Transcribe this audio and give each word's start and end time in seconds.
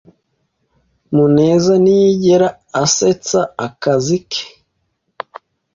Muneza 1.15 1.73
ntiyigera 1.83 2.47
asetsa 2.83 3.39
akazi 3.65 4.17
ke. 4.29 4.43